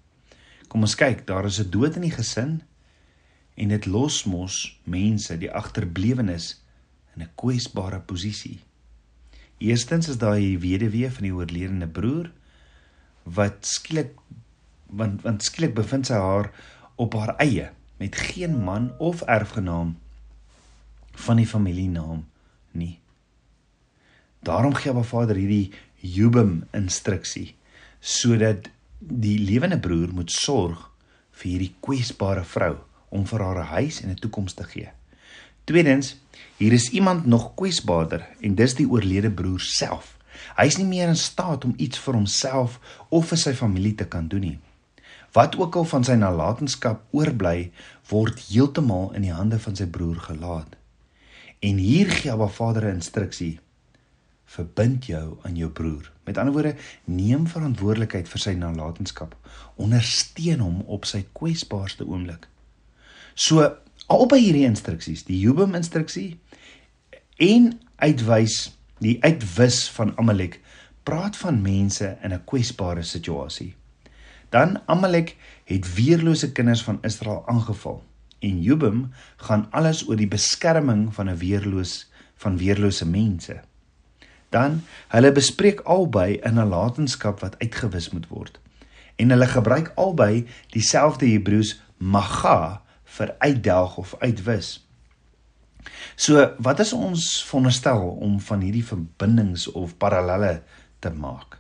Kom 0.68 0.82
ons 0.82 0.96
kyk, 0.96 1.28
daar 1.28 1.46
is 1.46 1.60
'n 1.60 1.70
dood 1.70 1.96
in 1.96 2.02
die 2.02 2.12
gesin 2.12 2.62
en 3.56 3.68
dit 3.68 3.86
los 3.86 4.24
mos 4.24 4.80
mense, 4.84 5.38
die 5.38 5.52
agterblewenes 5.52 6.64
in 7.16 7.22
'n 7.22 7.30
kwesbare 7.36 8.00
posisie. 8.00 8.67
Eerstens 9.58 10.08
is 10.08 10.18
daar 10.22 10.38
die 10.38 10.60
weduwee 10.62 11.10
van 11.12 11.26
die 11.26 11.34
oorledene 11.34 11.88
broer 11.88 12.30
wat 13.24 13.66
skielik 13.66 14.14
want 14.88 15.22
want 15.26 15.44
skielik 15.44 15.74
bevind 15.76 16.08
sy 16.08 16.20
haar 16.22 16.52
op 16.96 17.18
haar 17.18 17.34
eie 17.44 17.72
met 17.98 18.16
geen 18.16 18.56
man 18.64 18.92
of 19.04 19.22
erfgenaam 19.22 19.98
van 21.26 21.42
die 21.42 21.48
familienaam 21.50 22.26
nie. 22.72 23.00
Daarom 24.40 24.78
gee 24.78 24.94
Abba 24.94 25.04
Vader 25.04 25.36
hierdie 25.36 25.74
Jubim 26.00 26.68
instruksie 26.78 27.56
sodat 28.00 28.70
die 29.00 29.40
lewende 29.42 29.80
broer 29.82 30.14
moet 30.14 30.32
sorg 30.32 30.86
vir 31.38 31.52
hierdie 31.52 31.74
kwesbare 31.82 32.46
vrou 32.46 32.76
om 33.10 33.26
vir 33.26 33.42
haar 33.42 33.60
'n 33.64 33.74
huis 33.74 34.02
en 34.02 34.10
'n 34.10 34.22
toekoms 34.22 34.54
te 34.54 34.64
gee. 34.64 34.90
Tweedens, 35.68 36.16
hier 36.58 36.72
is 36.74 36.90
iemand 36.90 37.26
nog 37.26 37.50
kwesbaarder 37.60 38.22
en 38.40 38.54
dis 38.56 38.72
die 38.78 38.86
oorlede 38.88 39.28
broer 39.36 39.60
self. 39.60 40.14
Hy 40.56 40.64
is 40.70 40.78
nie 40.80 40.86
meer 40.88 41.10
in 41.12 41.20
staat 41.20 41.66
om 41.68 41.74
iets 41.76 42.00
vir 42.00 42.16
homself 42.16 42.78
of 43.12 43.26
vir 43.34 43.40
sy 43.42 43.52
familie 43.58 43.92
te 44.00 44.06
kan 44.08 44.30
doen 44.32 44.46
nie. 44.46 44.60
Wat 45.36 45.58
ook 45.60 45.76
al 45.76 45.88
van 45.92 46.06
sy 46.08 46.14
nalatenskap 46.16 47.02
oorbly, 47.12 47.74
word 48.08 48.40
heeltemal 48.46 49.12
in 49.20 49.26
die 49.28 49.34
hande 49.36 49.60
van 49.60 49.76
sy 49.76 49.90
broer 49.92 50.22
gelaat. 50.30 50.78
En 51.60 51.82
hier 51.84 52.14
gee 52.16 52.32
Abba 52.32 52.48
Vader 52.48 52.88
'n 52.88 53.02
instruksie: 53.02 53.60
Verbind 54.46 55.06
jou 55.06 55.38
aan 55.44 55.58
jou 55.58 55.70
broer. 55.70 56.12
Met 56.24 56.38
ander 56.38 56.54
woorde, 56.54 56.76
neem 57.06 57.48
verantwoordelikheid 57.48 58.30
vir 58.30 58.40
sy 58.40 58.54
nalatenskap. 58.54 59.36
Ondersteun 59.76 60.60
hom 60.60 60.80
op 60.88 61.06
sy 61.06 61.26
kwesbaarste 61.34 62.08
oomblik. 62.08 62.48
So, 63.36 63.78
albei 64.08 64.40
hierdie 64.40 64.66
instruksies, 64.66 65.26
die 65.28 65.40
Jobem 65.40 65.76
instruksie 65.76 66.40
en 67.38 67.74
uitwys 67.96 68.78
die 69.04 69.18
uitwis 69.22 69.84
van 69.94 70.14
Amalek, 70.18 70.60
praat 71.06 71.38
van 71.38 71.62
mense 71.62 72.18
in 72.24 72.34
'n 72.34 72.44
kwesbare 72.46 73.04
situasie. 73.04 73.76
Dan 74.50 74.80
Amalek 74.86 75.36
het 75.66 75.94
weerlose 75.94 76.52
kinders 76.52 76.84
van 76.84 77.00
Israel 77.02 77.44
aangeval 77.48 78.04
en 78.40 78.62
Jobem 78.62 79.12
gaan 79.36 79.68
alles 79.72 80.08
oor 80.08 80.16
die 80.16 80.28
beskerming 80.28 81.14
van 81.14 81.30
'n 81.30 81.38
weerloos 81.38 82.10
van 82.36 82.58
weerlose 82.58 83.06
mense. 83.06 83.62
Dan 84.50 84.84
hulle 85.08 85.32
bespreek 85.32 85.80
albei 85.80 86.40
'n 86.44 86.54
nalatenskap 86.54 87.40
wat 87.40 87.60
uitgewis 87.60 88.10
moet 88.10 88.28
word. 88.28 88.60
En 89.16 89.30
hulle 89.30 89.48
gebruik 89.48 89.92
albei 89.96 90.48
dieselfde 90.70 91.26
Hebreëus 91.26 91.82
maga 91.98 92.82
vir 93.18 93.36
uitdelg 93.40 93.98
of 93.98 94.16
uitwis. 94.20 94.88
So, 96.16 96.42
wat 96.60 96.80
is 96.80 96.94
ons 96.94 97.44
veronderstel 97.48 98.04
om 98.10 98.40
van 98.40 98.64
hierdie 98.66 98.86
verbindings 98.86 99.68
of 99.72 99.98
parallelle 99.98 100.62
te 101.00 101.10
maak? 101.14 101.60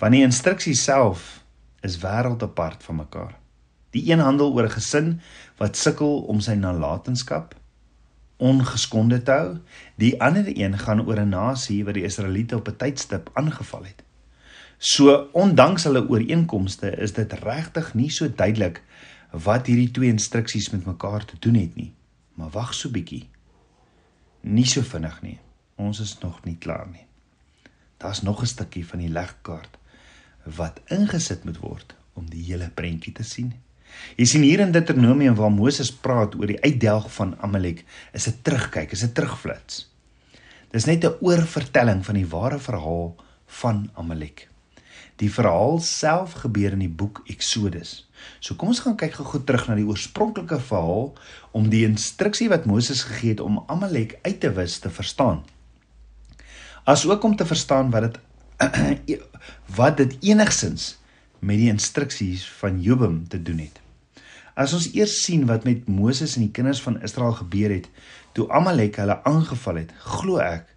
Want 0.00 0.16
die 0.16 0.24
instruksie 0.24 0.74
self 0.74 1.44
is 1.86 2.00
wêreld 2.02 2.42
apart 2.42 2.82
van 2.84 3.02
mekaar. 3.04 3.36
Die 3.94 4.04
een 4.10 4.22
handel 4.22 4.52
oor 4.54 4.68
'n 4.68 4.76
gesin 4.78 5.20
wat 5.58 5.76
sukkel 5.76 6.22
om 6.30 6.40
sy 6.40 6.54
nalatenskap 6.54 7.54
ongeskonde 8.40 9.22
te 9.22 9.30
hou. 9.30 9.58
Die 10.00 10.14
ander 10.22 10.48
een 10.48 10.78
gaan 10.78 11.06
oor 11.06 11.20
'n 11.20 11.28
nasie 11.28 11.84
wat 11.84 11.94
die 11.94 12.04
Israeliete 12.04 12.56
op 12.56 12.68
'n 12.68 12.76
tydstip 12.76 13.30
aangeval 13.34 13.84
het. 13.84 14.02
So 14.78 15.28
ondanks 15.32 15.84
hulle 15.84 16.08
ooreenkomste 16.08 16.96
is 16.96 17.12
dit 17.12 17.32
regtig 17.32 17.94
nie 17.94 18.10
so 18.10 18.28
duidelik 18.34 18.82
wat 19.30 19.66
hierdie 19.66 19.90
twee 19.90 20.10
instruksies 20.10 20.70
met 20.70 20.86
mekaar 20.86 21.24
te 21.24 21.36
doen 21.38 21.54
het 21.54 21.76
nie. 21.76 21.92
Maar 22.34 22.50
wag 22.50 22.74
so 22.74 22.90
bietjie. 22.90 23.28
Nie 24.40 24.66
so 24.66 24.82
vinnig 24.82 25.22
nie. 25.22 25.38
Ons 25.76 26.00
is 26.00 26.18
nog 26.22 26.44
nie 26.44 26.56
klaar 26.58 26.88
nie. 26.90 27.06
Daar's 27.98 28.22
nog 28.22 28.42
'n 28.42 28.46
stukkie 28.46 28.86
van 28.86 28.98
die 28.98 29.08
legkaart 29.08 29.78
wat 30.44 30.80
ingesit 30.88 31.44
moet 31.44 31.58
word 31.58 31.94
om 32.14 32.30
die 32.30 32.44
hele 32.44 32.70
prentjie 32.74 33.12
te 33.12 33.22
sien. 33.22 33.52
Jy 34.16 34.24
sien 34.24 34.42
hier 34.42 34.60
in 34.60 34.72
Deuteronomium 34.72 35.34
waar 35.34 35.52
Moses 35.52 35.92
praat 35.92 36.34
oor 36.34 36.46
die 36.46 36.62
uitdelg 36.62 37.12
van 37.12 37.36
Amalek, 37.40 37.84
is 38.12 38.28
'n 38.28 38.42
terugkyk, 38.42 38.92
is 38.92 39.02
'n 39.02 39.12
terugflits. 39.12 39.90
Dis 40.70 40.84
net 40.86 41.04
'n 41.04 41.16
oorvertelling 41.20 42.04
van 42.04 42.14
die 42.14 42.26
ware 42.26 42.58
verhaal 42.58 43.16
van 43.46 43.90
Amalek. 43.94 44.48
Die 45.16 45.32
verhaal 45.32 45.80
self 45.80 46.32
gebeur 46.32 46.72
in 46.72 46.78
die 46.78 46.88
boek 46.88 47.22
Eksodus. 47.26 48.08
So 48.40 48.54
kom 48.54 48.72
ons 48.72 48.82
gaan 48.84 48.96
kyk 49.00 49.18
gou 49.18 49.42
terug 49.44 49.66
na 49.68 49.76
die 49.78 49.86
oorspronklike 49.86 50.60
verhaal 50.70 51.12
om 51.56 51.68
die 51.72 51.84
instruksie 51.88 52.48
wat 52.52 52.66
Moses 52.68 53.02
gegee 53.08 53.34
het 53.34 53.44
om 53.44 53.62
Amalek 53.66 54.18
uit 54.22 54.40
te 54.40 54.52
wis 54.56 54.78
te 54.78 54.90
verstaan. 54.90 55.42
As 56.84 57.06
ook 57.06 57.24
om 57.24 57.36
te 57.36 57.46
verstaan 57.46 57.90
wat 57.90 58.08
dit 58.08 58.18
wat 59.78 59.96
dit 59.96 60.16
enigsins 60.32 60.96
met 61.40 61.56
die 61.60 61.70
instruksies 61.72 62.44
van 62.60 62.80
Jobem 62.84 63.22
te 63.28 63.40
doen 63.42 63.62
het. 63.64 63.78
As 64.54 64.74
ons 64.76 64.90
eers 64.92 65.22
sien 65.24 65.46
wat 65.48 65.64
met 65.64 65.88
Moses 65.88 66.36
en 66.36 66.44
die 66.44 66.52
kinders 66.52 66.82
van 66.84 67.00
Israel 67.06 67.32
gebeur 67.38 67.72
het 67.72 67.88
toe 68.36 68.48
Amalek 68.52 68.98
hulle 69.00 69.16
aangeval 69.24 69.80
het, 69.82 69.94
glo 70.04 70.42
ek 70.44 70.68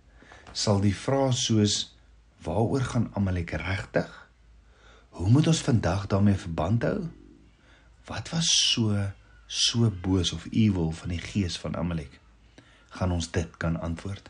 sal 0.53 0.79
die 0.83 0.95
vraag 0.95 1.35
soos 1.37 1.93
waaroor 2.45 2.85
gaan 2.93 3.09
Amalek 3.19 3.55
regtig? 3.59 4.09
Hoe 5.19 5.29
moet 5.29 5.47
ons 5.47 5.61
vandag 5.61 6.07
daarmee 6.07 6.39
verband 6.39 6.83
hou? 6.87 6.97
Wat 8.09 8.29
was 8.33 8.49
so 8.73 8.97
so 9.47 9.91
boos 10.01 10.33
of 10.33 10.45
evil 10.51 10.91
van 10.91 11.13
die 11.13 11.21
gees 11.21 11.57
van 11.61 11.75
Amalek? 11.77 12.19
Gaan 12.97 13.11
ons 13.11 13.29
dit 13.31 13.57
kan 13.57 13.79
antwoord? 13.79 14.29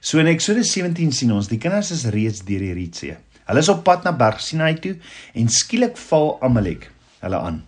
So 0.00 0.18
in 0.18 0.28
Eksodus 0.30 0.72
17 0.74 1.12
sien 1.12 1.32
ons 1.32 1.48
die 1.48 1.58
kinders 1.60 1.92
is 1.94 2.06
reeds 2.12 2.42
deur 2.44 2.62
die 2.64 2.74
Rietsee. 2.76 3.16
Hulle 3.48 3.62
is 3.64 3.70
op 3.72 3.82
pad 3.86 4.04
na 4.04 4.12
Berg 4.16 4.40
Sinai 4.44 4.74
toe 4.82 4.96
en 5.34 5.48
skielik 5.50 5.96
val 6.08 6.36
Amalek 6.44 6.90
hulle 7.24 7.40
aan. 7.40 7.62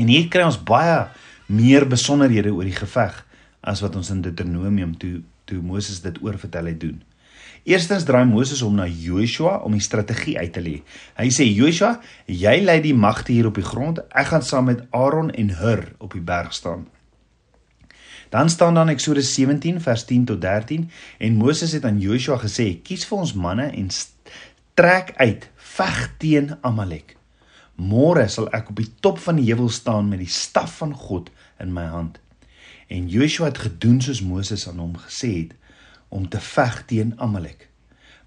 En 0.00 0.08
hier 0.08 0.28
kry 0.32 0.46
ons 0.46 0.58
baie 0.58 1.04
meer 1.50 1.86
besonderhede 1.88 2.52
oor 2.54 2.68
die 2.68 2.76
geveg 2.76 3.20
as 3.60 3.82
wat 3.84 3.96
ons 3.98 4.10
in 4.14 4.22
Deuteronomium 4.24 4.96
toe 4.98 5.20
toe 5.50 5.60
Moses 5.64 6.00
dit 6.04 6.20
oorvertel 6.22 6.70
het 6.70 6.80
doen. 6.80 7.00
Eerstens 7.68 8.06
draai 8.08 8.24
Moses 8.24 8.62
om 8.62 8.74
na 8.74 8.86
Joshua 8.88 9.58
om 9.64 9.74
die 9.76 9.84
strategie 9.84 10.38
uit 10.38 10.52
te 10.52 10.62
lê. 10.64 10.78
Hy 11.18 11.28
sê 11.34 11.44
Joshua, 11.44 11.98
jy 12.24 12.56
lei 12.64 12.78
die 12.80 12.94
magte 12.96 13.34
hier 13.34 13.50
op 13.50 13.58
die 13.60 13.66
grond. 13.66 14.00
Ek 14.16 14.30
gaan 14.32 14.44
saam 14.46 14.70
met 14.70 14.86
Aaron 14.96 15.28
en 15.30 15.52
Hur 15.58 15.84
op 16.00 16.16
die 16.16 16.24
berg 16.24 16.54
staan. 16.56 16.86
Dan 18.30 18.48
staan 18.48 18.74
dan 18.74 18.88
Eksodus 18.88 19.34
17 19.34 19.80
vers 19.80 20.04
10 20.08 20.24
tot 20.24 20.40
13 20.40 20.90
en 21.18 21.36
Moses 21.36 21.72
het 21.76 21.84
aan 21.84 22.00
Joshua 22.00 22.38
gesê: 22.38 22.80
"Kies 22.82 23.04
vir 23.04 23.18
ons 23.18 23.34
manne 23.34 23.68
en 23.68 23.88
trek 24.74 25.12
uit, 25.16 25.50
veg 25.56 26.14
teen 26.18 26.56
Amalek. 26.60 27.16
Môre 27.76 28.28
sal 28.28 28.48
ek 28.54 28.70
op 28.70 28.76
die 28.76 28.92
top 29.00 29.18
van 29.18 29.36
die 29.36 29.48
heuwel 29.52 29.68
staan 29.68 30.08
met 30.08 30.18
die 30.18 30.28
staf 30.30 30.76
van 30.76 30.94
God 30.94 31.30
in 31.58 31.72
my 31.72 31.84
hand." 31.84 32.20
En 32.88 33.08
Joshua 33.08 33.44
het 33.44 33.58
gedoen 33.58 34.00
soos 34.00 34.22
Moses 34.22 34.68
aan 34.68 34.78
hom 34.78 34.96
gesê 34.96 35.28
het 35.36 35.52
om 36.10 36.28
te 36.28 36.40
veg 36.42 36.82
teen 36.90 37.14
Amalek. 37.16 37.68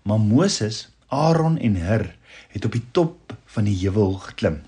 Maar 0.04 0.20
Moses, 0.20 0.88
Aaron 1.08 1.58
en 1.58 1.76
Hur 1.76 2.08
het 2.56 2.66
op 2.66 2.72
die 2.72 2.86
top 2.92 3.36
van 3.46 3.68
die 3.70 3.78
heuwel 3.84 4.18
geklim. 4.24 4.62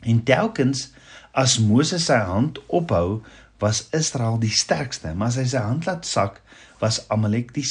En 0.00 0.22
telkens 0.24 0.88
as 1.36 1.58
Moses 1.58 2.06
sy 2.08 2.18
hand 2.26 2.58
ophou, 2.66 3.20
was 3.60 3.84
Israel 3.92 4.38
die 4.40 4.52
sterkste, 4.54 5.12
maar 5.14 5.28
as 5.28 5.36
hy 5.36 5.44
sy 5.52 5.60
hand 5.60 5.86
laat 5.86 6.08
sak, 6.08 6.40
was 6.80 7.02
Amalek 7.12 7.52
die 7.54 7.66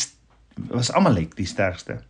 was 0.69 0.91
Amalek 0.91 1.37
die 1.39 1.47
sterkste. 1.47 2.01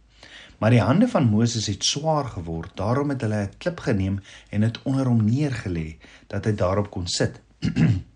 Maar 0.59 0.73
die 0.73 0.81
hande 0.81 1.07
van 1.07 1.29
Moses 1.29 1.69
het 1.71 1.85
swaar 1.85 2.25
geword, 2.33 2.73
daarom 2.75 3.13
het 3.13 3.21
hulle 3.21 3.45
'n 3.45 3.57
klip 3.57 3.79
geneem 3.79 4.19
en 4.49 4.61
dit 4.61 4.79
onder 4.83 5.05
hom 5.05 5.21
neergelê 5.23 5.97
dat 6.27 6.45
hy 6.45 6.51
daarop 6.51 6.91
kon 6.91 7.07
sit. 7.07 7.39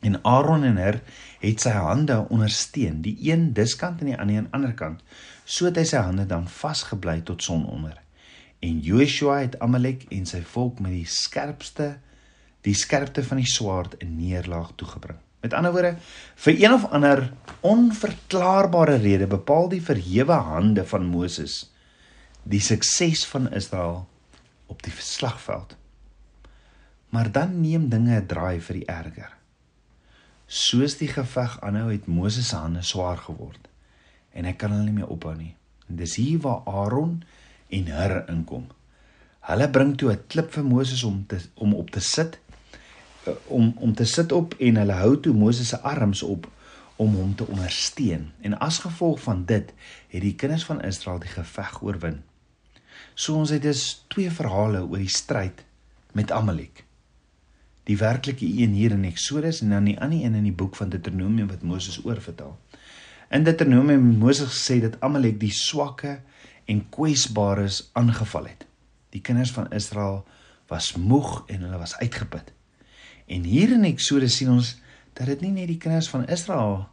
en 0.00 0.18
Aaron 0.22 0.64
en 0.64 0.76
Hur 0.78 1.00
het 1.40 1.62
sy 1.62 1.74
hande 1.74 2.18
ondersteun, 2.30 3.00
die 3.02 3.16
een 3.30 3.52
diskant 3.54 4.00
en 4.00 4.12
die 4.12 4.18
ander 4.18 4.36
aan 4.36 4.48
die 4.48 4.54
ander 4.54 4.74
kant, 4.78 5.02
sodat 5.44 5.82
hy 5.82 5.86
sy 5.90 6.02
hande 6.02 6.26
dan 6.28 6.48
vasgebly 6.50 7.20
tot 7.26 7.42
sononder. 7.42 7.96
En 8.62 8.80
Joshua 8.82 9.40
het 9.44 9.58
Amalek 9.62 10.04
en 10.14 10.26
sy 10.26 10.42
volk 10.42 10.82
met 10.82 10.94
die 10.96 11.08
skerpste 11.08 11.96
die 12.66 12.74
skerpte 12.74 13.22
van 13.24 13.38
die 13.38 13.48
swaard 13.48 13.94
in 14.02 14.16
neerlaag 14.18 14.72
toegebring. 14.76 15.18
Met 15.40 15.54
ander 15.54 15.72
woorde, 15.72 15.94
vir 16.42 16.56
een 16.58 16.74
of 16.74 16.88
ander 16.92 17.22
onverklaarbare 17.62 18.98
rede 18.98 19.28
bepaal 19.30 19.70
die 19.70 19.82
verhewe 19.82 20.40
hande 20.50 20.84
van 20.84 21.06
Moses 21.06 21.62
die 22.48 22.60
sukses 22.64 23.26
van 23.28 23.50
Israel 23.52 24.06
op 24.66 24.82
die 24.82 24.92
slagveld. 24.98 25.76
Maar 27.12 27.30
dan 27.32 27.60
neem 27.60 27.88
dinge 27.88 28.20
'n 28.20 28.26
draai 28.26 28.60
vir 28.60 28.74
die 28.74 28.86
erger. 28.86 29.37
Soos 30.48 30.94
die 30.96 31.10
geveg 31.12 31.58
aanhou 31.60 31.90
het 31.90 32.06
Moses 32.08 32.46
se 32.48 32.56
hande 32.56 32.80
swaar 32.82 33.18
geword 33.20 33.66
en 34.32 34.46
hy 34.48 34.54
kan 34.56 34.72
hulle 34.72 34.86
nie 34.86 34.96
meer 34.96 35.10
ophou 35.12 35.34
nie. 35.36 35.50
En 35.90 35.98
dis 36.00 36.14
hier 36.16 36.38
waar 36.40 36.62
Aaron 36.64 37.18
en 37.68 37.90
Hur 37.92 38.22
inkom. 38.32 38.64
Hulle 39.44 39.68
bring 39.68 39.92
toe 40.00 40.12
'n 40.12 40.24
klip 40.26 40.48
vir 40.56 40.64
Moses 40.64 41.04
om 41.04 41.26
te 41.26 41.40
om 41.54 41.74
op 41.74 41.90
te 41.90 42.00
sit 42.00 42.38
eh, 43.26 43.32
om 43.46 43.74
om 43.76 43.94
te 43.94 44.04
sit 44.04 44.32
op 44.32 44.54
en 44.58 44.76
hulle 44.76 44.92
hou 44.92 45.20
toe 45.20 45.34
Moses 45.34 45.68
se 45.68 45.80
arms 45.80 46.22
op 46.22 46.48
om 46.96 47.14
hom 47.14 47.34
te 47.34 47.46
ondersteun. 47.46 48.32
En 48.40 48.58
as 48.58 48.78
gevolg 48.78 49.20
van 49.20 49.44
dit 49.44 49.72
het 50.08 50.22
die 50.22 50.34
kinders 50.34 50.64
van 50.64 50.80
Israel 50.80 51.18
die 51.18 51.28
geveg 51.28 51.82
oorwin. 51.82 52.22
So 53.14 53.34
ons 53.34 53.50
het 53.50 53.62
dus 53.62 54.04
twee 54.08 54.30
verhale 54.30 54.80
oor 54.80 54.98
die 54.98 55.08
stryd 55.12 55.64
met 56.12 56.32
Amalek. 56.32 56.87
Die 57.88 57.96
werklike 57.96 58.44
een 58.44 58.74
hier 58.76 58.92
in 58.92 59.06
Eksodus 59.08 59.62
en 59.64 59.70
dan 59.72 59.86
die 59.88 59.96
ander 60.00 60.20
een 60.20 60.34
in 60.36 60.44
die 60.44 60.52
boek 60.52 60.76
van 60.76 60.90
Deuteronomium 60.92 61.48
wat 61.48 61.62
Moses 61.64 62.04
oorvertel. 62.04 62.58
In 63.32 63.44
Deuteronomium 63.44 64.18
Moses 64.20 64.50
gesê 64.52 64.80
dat 64.80 65.00
Amalek 65.00 65.38
die 65.40 65.52
swakke 65.52 66.18
en 66.68 66.82
kwesbares 66.92 67.86
aangeval 67.92 68.50
het. 68.50 68.66
Die 69.16 69.20
kinders 69.24 69.52
van 69.56 69.70
Israel 69.72 70.26
was 70.68 70.92
moeg 71.00 71.46
en 71.46 71.64
hulle 71.64 71.78
was 71.80 71.96
uitgeput. 71.96 72.52
En 73.26 73.48
hier 73.48 73.72
in 73.72 73.84
Eksodus 73.88 74.36
sien 74.36 74.50
ons 74.52 74.74
dat 75.16 75.26
dit 75.26 75.40
nie 75.46 75.54
net 75.56 75.72
die 75.72 75.80
kinders 75.80 76.10
van 76.12 76.26
Israel 76.28 76.84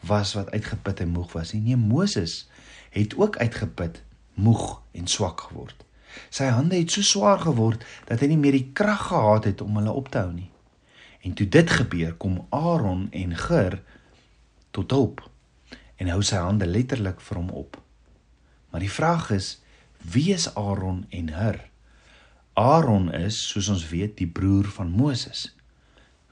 was 0.00 0.32
wat 0.38 0.50
uitgeput 0.50 1.00
en 1.04 1.12
moeg 1.12 1.32
was 1.36 1.52
nie. 1.52 1.60
Nee, 1.60 1.76
Moses 1.76 2.46
het 2.90 3.16
ook 3.16 3.36
uitgeput, 3.36 4.00
moeg 4.34 4.80
en 4.96 5.06
swak 5.06 5.40
geword. 5.50 5.84
Sy 6.30 6.50
hande 6.52 6.76
het 6.76 6.90
so 6.90 7.02
swaar 7.02 7.38
geword 7.38 7.84
dat 8.06 8.20
hy 8.20 8.26
nie 8.32 8.40
meer 8.40 8.56
die 8.56 8.70
krag 8.72 9.08
gehad 9.10 9.44
het 9.44 9.60
om 9.60 9.76
hulle 9.76 9.92
op 9.92 10.08
te 10.12 10.18
hou 10.18 10.32
nie. 10.32 10.50
En 11.22 11.34
toe 11.34 11.48
dit 11.48 11.70
gebeur, 11.70 12.14
kom 12.14 12.46
Aaron 12.50 13.08
en 13.10 13.36
Gur 13.36 13.82
tot 14.70 14.90
hulp 14.90 15.24
en 15.98 16.10
hou 16.12 16.22
sy 16.22 16.38
hande 16.38 16.66
letterlik 16.66 17.20
vir 17.20 17.40
hom 17.40 17.50
op. 17.50 17.78
Maar 18.70 18.84
die 18.84 18.92
vraag 18.92 19.30
is, 19.34 19.56
wie 19.98 20.30
is 20.34 20.46
Aaron 20.54 21.04
en 21.10 21.32
Hur? 21.34 21.58
Aaron 22.58 23.08
is, 23.14 23.38
soos 23.50 23.68
ons 23.72 23.86
weet, 23.90 24.16
die 24.18 24.30
broer 24.30 24.68
van 24.76 24.90
Moses. 24.94 25.48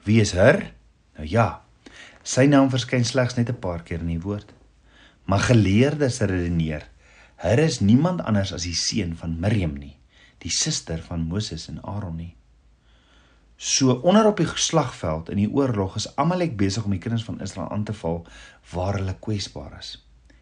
Wie 0.07 0.19
is 0.23 0.33
Hur? 0.35 0.61
Nou 1.17 1.27
ja, 1.27 1.47
sy 2.23 2.45
naam 2.47 2.69
verskyn 2.71 3.05
slegs 3.07 3.35
net 3.35 3.49
'n 3.49 3.59
paar 3.59 3.83
keer 3.83 3.99
in 3.99 4.13
die 4.15 4.23
woord. 4.23 4.53
Maar 5.25 5.39
geleerdes 5.51 6.19
redeneer, 6.19 6.87
Hur 7.43 7.59
is 7.61 7.79
niemand 7.79 8.23
anders 8.25 8.53
as 8.53 8.65
die 8.65 8.75
seun 8.75 9.15
van 9.17 9.37
Miriam 9.39 9.75
nie, 9.77 9.95
die 10.41 10.51
suster 10.53 11.01
van 11.05 11.27
Moses 11.29 11.67
en 11.69 11.79
Aaron 11.83 12.17
nie. 12.17 12.33
So 13.57 13.99
onder 14.05 14.25
op 14.29 14.37
die 14.37 14.47
slagveld 14.47 15.29
in 15.33 15.41
die 15.41 15.49
oorlog 15.49 15.95
is 15.97 16.09
Amalek 16.15 16.57
besig 16.57 16.85
om 16.85 16.93
die 16.93 17.01
kinders 17.01 17.25
van 17.25 17.41
Israel 17.41 17.71
aan 17.73 17.85
te 17.85 17.93
val 17.93 18.23
waar 18.73 18.99
hulle 18.99 19.15
kwesbaar 19.21 19.79
is. 19.79 19.95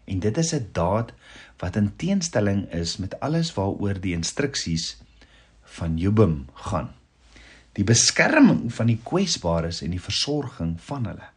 En 0.06 0.20
dit 0.20 0.38
is 0.38 0.54
'n 0.54 0.70
daad 0.72 1.14
wat 1.58 1.76
in 1.76 1.96
teenstelling 1.96 2.72
is 2.72 2.98
met 2.98 3.20
alles 3.20 3.54
waaroor 3.54 4.00
die 4.00 4.14
instruksies 4.14 4.98
van 5.64 5.98
Jubim 5.98 6.48
gaan 6.54 6.94
die 7.76 7.84
beskerming 7.84 8.70
van 8.74 8.90
die 8.92 9.00
kwesbares 9.04 9.82
en 9.84 9.96
die 9.96 10.02
versorging 10.02 10.76
van 10.88 11.10
hulle. 11.10 11.32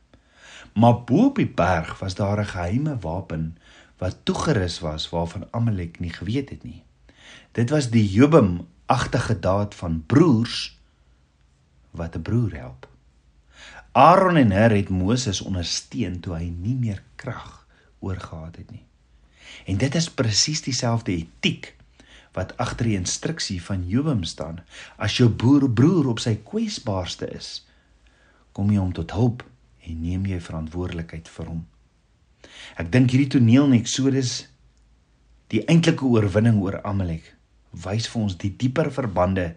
Maar 0.79 1.01
bo 1.09 1.31
op 1.31 1.41
die 1.41 1.51
berg 1.51 1.97
was 1.99 2.15
daar 2.15 2.39
'n 2.41 2.53
geheime 2.55 2.99
wapen 3.03 3.59
wat 3.99 4.25
toegerus 4.25 4.79
was 4.81 5.09
waarvan 5.11 5.49
Amalek 5.51 5.99
nie 6.01 6.13
geweet 6.13 6.51
het 6.51 6.63
nie. 6.65 6.83
Dit 7.53 7.71
was 7.71 7.91
die 7.91 8.07
Jubim 8.07 8.67
agtige 8.87 9.39
daad 9.39 9.75
van 9.75 10.03
broers 10.07 10.79
wat 11.91 12.17
'n 12.17 12.23
broer 12.23 12.55
help. 12.55 12.89
Aaron 13.93 14.37
en 14.37 14.53
Hur 14.53 14.71
het 14.71 14.89
Moses 14.89 15.41
ondersteun 15.41 16.21
toe 16.21 16.35
hy 16.35 16.53
nie 16.55 16.75
meer 16.75 17.03
krag 17.17 17.67
oorgehad 17.99 18.57
het 18.57 18.71
nie. 18.71 18.85
En 19.65 19.77
dit 19.77 19.95
is 19.95 20.11
presies 20.11 20.63
dieselfde 20.63 21.13
etiek 21.13 21.75
wat 22.33 22.57
agter 22.57 22.85
die 22.85 22.97
instruksie 22.97 23.63
van 23.63 23.89
Jobem 23.89 24.25
staan. 24.25 24.61
As 24.97 25.17
jou 25.17 25.29
boer 25.29 25.71
broer 25.71 26.07
op 26.09 26.21
sy 26.23 26.37
kwesbaarste 26.45 27.27
is, 27.35 27.67
kom 28.53 28.71
jy 28.71 28.79
hom 28.79 28.93
tot 28.93 29.11
hulp 29.17 29.43
en 29.89 30.01
neem 30.03 30.27
jy 30.27 30.41
verantwoordelikheid 30.41 31.29
vir 31.29 31.47
hom. 31.47 31.67
Ek 32.79 32.93
dink 32.93 33.11
hierdie 33.13 33.33
toneel 33.39 33.69
in 33.71 33.81
Eksodus 33.81 34.47
die 35.53 35.65
eintlike 35.67 36.05
oorwinning 36.05 36.61
oor 36.63 36.81
Amalek 36.85 37.35
wys 37.73 38.09
vir 38.11 38.23
ons 38.23 38.37
die 38.41 38.53
dieper 38.61 38.93
verbande 38.93 39.51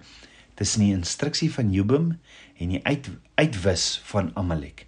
tussen 0.60 0.86
die 0.86 0.96
instruksie 0.96 1.52
van 1.52 1.72
Jobem 1.74 2.12
en 2.60 2.76
die 2.76 2.82
uit, 2.86 3.08
uitwis 3.40 4.02
van 4.10 4.34
Amalek. 4.36 4.86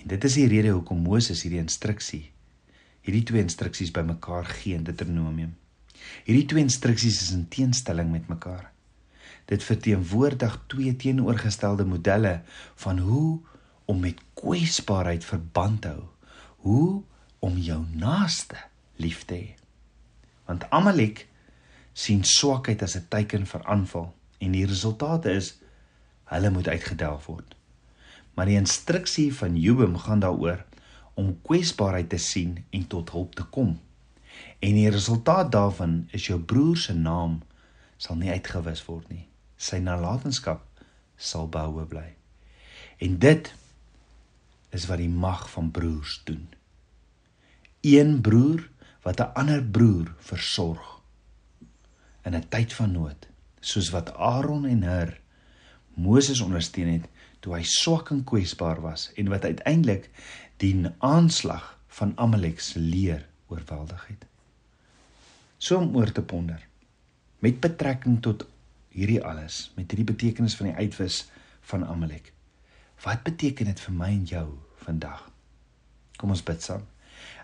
En 0.00 0.08
dit 0.14 0.24
is 0.24 0.38
die 0.40 0.48
rede 0.50 0.72
hoekom 0.74 1.04
Moses 1.04 1.44
hierdie 1.44 1.62
instruksie 1.62 2.24
hierdie 3.06 3.22
twee 3.28 3.44
instruksies 3.44 3.92
bymekaar 3.94 4.48
gee 4.50 4.74
in 4.74 4.86
Deuteronomium. 4.86 5.52
Hierdie 6.26 6.46
twee 6.50 6.64
instruksies 6.66 7.20
is 7.22 7.34
in 7.36 7.46
teenstelling 7.52 8.10
met 8.10 8.26
mekaar. 8.30 8.72
Dit 9.46 9.62
verteenwoordig 9.62 10.56
twee 10.72 10.90
teenoorgestelde 10.98 11.86
modelle 11.86 12.40
van 12.82 12.98
hoe 13.06 13.38
om 13.86 14.02
met 14.02 14.18
kwesbaarheid 14.34 15.22
verband 15.24 15.84
te 15.84 15.92
hou, 15.94 16.08
hoe 16.66 17.04
om 17.46 17.58
jou 17.62 17.84
naaste 17.94 18.58
lief 18.98 19.22
te 19.28 19.38
hê. 19.38 19.54
Want 20.48 20.66
Amalek 20.74 21.26
sien 21.94 22.24
swakheid 22.26 22.82
as 22.82 22.96
'n 22.96 23.06
teken 23.08 23.46
vir 23.46 23.62
aanval 23.64 24.14
en 24.38 24.52
die 24.52 24.66
resultate 24.66 25.30
is 25.30 25.54
hulle 26.24 26.50
moet 26.50 26.68
uitgedelf 26.68 27.26
word. 27.26 27.54
Maar 28.34 28.46
die 28.46 28.58
instruksie 28.58 29.34
van 29.34 29.56
Jobem 29.56 29.96
gaan 29.98 30.20
daaroor 30.20 30.64
om 31.14 31.38
kwesbaarheid 31.42 32.08
te 32.08 32.18
sien 32.18 32.64
en 32.70 32.86
tot 32.86 33.10
hulp 33.10 33.34
te 33.34 33.44
kom. 33.44 33.80
En 34.58 34.74
die 34.74 34.90
resultaat 34.90 35.52
daarvan 35.52 36.08
is 36.10 36.26
jou 36.26 36.40
broer 36.40 36.76
se 36.76 36.94
naam 36.94 37.42
sal 37.96 38.16
nie 38.16 38.30
uitgewis 38.30 38.84
word 38.84 39.08
nie. 39.08 39.26
Sy 39.56 39.78
nalatenskap 39.78 40.66
sal 41.16 41.48
behoue 41.48 41.86
bly. 41.86 42.14
En 42.98 43.18
dit 43.18 43.54
is 44.70 44.86
wat 44.86 44.98
die 44.98 45.08
mag 45.08 45.50
van 45.50 45.70
broers 45.70 46.20
doen. 46.24 46.48
Een 47.86 48.20
broer 48.20 48.68
wat 49.02 49.20
'n 49.20 49.32
ander 49.38 49.62
broer 49.62 50.14
versorg 50.18 50.86
in 52.22 52.34
'n 52.34 52.48
tyd 52.48 52.72
van 52.72 52.92
nood, 52.92 53.28
soos 53.60 53.90
wat 53.90 54.14
Aaron 54.14 54.64
en 54.64 54.82
Hur 54.82 55.20
Moses 55.94 56.40
ondersteun 56.40 56.88
het 56.92 57.06
toe 57.40 57.54
hy 57.54 57.62
swak 57.62 58.10
en 58.10 58.24
kwesbaar 58.24 58.80
was 58.80 59.12
en 59.14 59.28
wat 59.28 59.44
uiteindelik 59.44 60.10
die 60.56 60.90
aanslag 60.98 61.78
van 61.86 62.12
Amalek 62.16 62.60
se 62.60 62.78
leer 62.78 63.28
oorweldig 63.46 64.06
het. 64.06 64.26
So 65.58 65.78
om 65.78 65.96
oor 65.96 66.12
te 66.12 66.22
ponder 66.22 66.66
met 67.38 67.60
betrekking 67.60 68.22
tot 68.22 68.46
hierdie 68.88 69.22
alles, 69.24 69.72
met 69.76 69.90
hierdie 69.90 70.12
betekenis 70.14 70.56
van 70.56 70.66
die 70.66 70.76
uitwis 70.76 71.28
van 71.60 71.86
Amalek. 71.86 72.32
Wat 73.04 73.22
beteken 73.22 73.64
dit 73.64 73.80
vir 73.80 73.94
my 73.94 74.08
en 74.08 74.24
jou 74.24 74.58
vandag? 74.74 75.30
Kom 76.16 76.30
ons 76.30 76.42
bid 76.42 76.62
saam. 76.62 76.82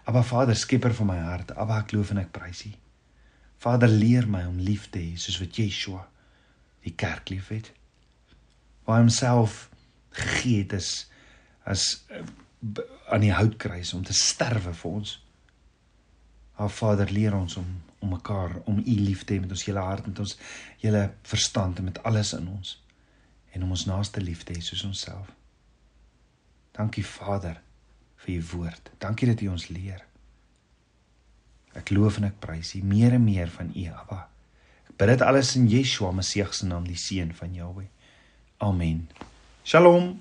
Aba 0.04 0.22
Vader, 0.26 0.56
skieper 0.58 0.94
van 0.94 1.10
my 1.12 1.18
hart, 1.22 1.52
Aba 1.54 1.78
ek 1.82 1.92
loof 1.94 2.10
en 2.10 2.22
ek 2.24 2.32
prys 2.34 2.64
U. 2.66 2.72
Vader, 3.62 3.90
leer 3.90 4.26
my 4.26 4.42
om 4.48 4.58
lief 4.58 4.88
te 4.90 4.98
hê 4.98 5.14
soos 5.20 5.38
wat 5.42 5.58
Yeshua 5.60 6.02
die 6.82 6.94
kerk 6.98 7.30
liefhet. 7.30 7.70
Waar 8.88 9.04
homself 9.04 9.68
gegee 10.18 10.64
het 10.64 10.74
is 10.80 10.90
as 11.62 11.84
uh, 12.10 12.24
aan 13.14 13.22
die 13.22 13.34
houtkruis 13.34 13.92
om 13.94 14.02
te 14.02 14.16
sterwe 14.16 14.74
vir 14.74 14.98
ons. 14.98 15.14
Aba 16.58 16.70
Vader, 16.80 17.14
leer 17.14 17.38
ons 17.38 17.56
om 17.62 17.70
om 18.02 18.08
mekaar 18.08 18.56
om 18.64 18.78
U 18.78 18.94
lief 18.98 19.24
te 19.24 19.36
hê 19.36 19.40
met 19.40 19.52
ons 19.54 19.62
hele 19.62 19.82
hart 19.86 20.06
met 20.06 20.18
ons 20.18 20.32
hele 20.82 21.02
verstand 21.22 21.78
en 21.78 21.86
met 21.86 22.00
alles 22.02 22.32
in 22.34 22.48
ons 22.50 22.72
en 23.54 23.62
om 23.62 23.74
ons 23.76 23.84
naaste 23.86 24.20
lief 24.20 24.42
te 24.42 24.56
hê 24.56 24.62
soos 24.64 24.82
onsself. 24.88 25.28
Dankie 26.74 27.04
Vader 27.06 27.60
vir 28.24 28.38
U 28.38 28.42
woord. 28.54 28.90
Dankie 29.02 29.28
dat 29.28 29.42
U 29.42 29.52
ons 29.52 29.68
leer. 29.68 30.04
Ek 31.78 31.90
loof 31.90 32.18
en 32.20 32.28
ek 32.28 32.40
prys 32.42 32.74
U 32.78 32.82
meer 32.84 33.16
en 33.16 33.24
meer 33.24 33.50
van 33.52 33.72
U 33.74 33.86
Abba. 33.92 34.26
Ek 34.90 34.96
bid 35.00 35.14
dit 35.14 35.24
alles 35.26 35.54
in 35.58 35.68
Yeshua 35.70 36.12
Messie 36.12 36.46
se 36.52 36.66
naam, 36.66 36.84
die 36.88 36.98
seun 36.98 37.32
van 37.34 37.54
Jahweh. 37.54 37.88
Amen. 38.62 39.08
Shalom. 39.64 40.20